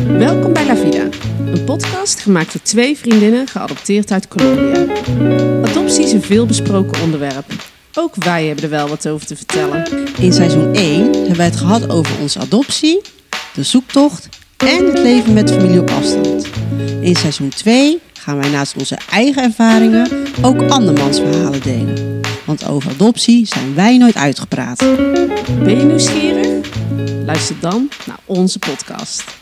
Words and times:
Welkom 0.00 0.52
bij 0.52 0.66
La 0.66 0.76
Vida, 0.76 1.08
een 1.52 1.64
podcast 1.64 2.20
gemaakt 2.20 2.52
door 2.52 2.62
twee 2.62 2.98
vriendinnen 2.98 3.48
geadopteerd 3.48 4.10
uit 4.10 4.28
Colombia. 4.28 4.86
Adoptie 5.64 6.04
is 6.04 6.12
een 6.12 6.22
veelbesproken 6.22 7.02
onderwerp. 7.02 7.44
Ook 7.94 8.14
wij 8.14 8.46
hebben 8.46 8.64
er 8.64 8.70
wel 8.70 8.88
wat 8.88 9.08
over 9.08 9.26
te 9.26 9.36
vertellen. 9.36 9.84
In 10.18 10.32
seizoen 10.32 10.74
1 10.74 11.12
hebben 11.12 11.36
wij 11.36 11.46
het 11.46 11.56
gehad 11.56 11.88
over 11.88 12.20
onze 12.20 12.38
adoptie, 12.38 13.00
de 13.54 13.62
zoektocht 13.62 14.28
en 14.56 14.86
het 14.86 14.98
leven 14.98 15.32
met 15.32 15.52
familie 15.52 15.80
op 15.80 15.90
afstand. 15.90 16.46
In 17.00 17.16
seizoen 17.16 17.48
2 17.48 18.00
gaan 18.12 18.36
wij 18.36 18.50
naast 18.50 18.76
onze 18.76 18.98
eigen 19.10 19.42
ervaringen 19.42 20.08
ook 20.42 20.62
andermans 20.62 21.18
verhalen 21.18 21.62
delen. 21.62 22.20
Want 22.44 22.66
over 22.66 22.90
adoptie 22.90 23.46
zijn 23.46 23.74
wij 23.74 23.98
nooit 23.98 24.16
uitgepraat. 24.16 24.78
Ben 25.62 25.78
je 25.78 25.84
nieuwsgierig? 25.84 26.68
Luister 27.24 27.56
dan 27.60 27.88
naar 28.06 28.18
onze 28.26 28.58
podcast. 28.58 29.40